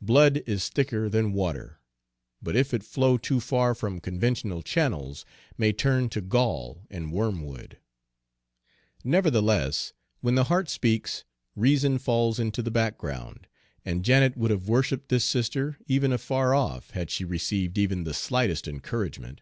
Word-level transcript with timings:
Blood 0.00 0.44
is 0.46 0.68
thicker 0.68 1.08
than 1.08 1.32
water, 1.32 1.80
but, 2.40 2.54
if 2.54 2.72
it 2.72 2.84
flow 2.84 3.16
too 3.18 3.40
far 3.40 3.74
from 3.74 3.98
conventional 3.98 4.62
channels, 4.62 5.24
may 5.56 5.72
turn 5.72 6.08
to 6.10 6.20
gall 6.20 6.84
and 6.90 7.10
wormwood. 7.10 7.76
Nevertheless, 9.02 9.94
when 10.20 10.36
the 10.36 10.44
heart 10.44 10.68
speaks, 10.70 11.24
reason 11.56 11.98
falls 11.98 12.38
into 12.38 12.62
the 12.62 12.70
background, 12.70 13.48
and 13.84 14.04
Janet 14.04 14.36
would 14.36 14.52
have 14.52 14.68
worshiped 14.68 15.08
this 15.08 15.24
sister, 15.24 15.76
even 15.88 16.12
afar 16.12 16.54
off, 16.54 16.90
had 16.90 17.10
she 17.10 17.24
received 17.24 17.78
even 17.78 18.04
the 18.04 18.14
slightest 18.14 18.68
encouragement. 18.68 19.40